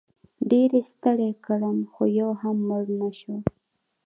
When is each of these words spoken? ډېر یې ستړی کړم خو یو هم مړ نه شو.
ډېر 0.49 0.69
یې 0.77 0.81
ستړی 0.91 1.31
کړم 1.45 1.77
خو 1.91 2.03
یو 2.19 2.31
هم 2.41 2.57
مړ 2.69 2.85
نه 2.99 3.09
شو. 3.19 3.35